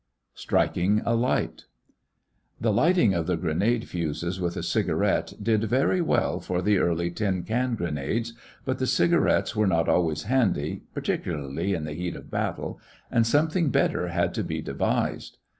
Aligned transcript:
STRIKING 0.33 1.03
A 1.05 1.13
LIGHT 1.13 1.65
The 2.59 2.73
lighting 2.73 3.13
of 3.13 3.27
the 3.27 3.37
grenade 3.37 3.87
fuses 3.87 4.39
with 4.41 4.57
a 4.57 4.63
cigarette 4.63 5.33
did 5.39 5.65
very 5.65 6.01
well 6.01 6.39
for 6.39 6.59
the 6.63 6.79
early 6.79 7.11
tin 7.11 7.43
can 7.43 7.75
grenades, 7.75 8.33
but 8.65 8.79
the 8.79 8.87
cigarettes 8.87 9.55
were 9.55 9.67
not 9.67 9.87
always 9.87 10.23
handy, 10.23 10.81
particularly 10.95 11.75
in 11.75 11.83
the 11.83 11.93
heat 11.93 12.15
of 12.15 12.31
battle, 12.31 12.79
and 13.11 13.27
something 13.27 13.69
better 13.69 14.07
had 14.07 14.33
to 14.33 14.43
be 14.43 14.59
devised. 14.59 15.37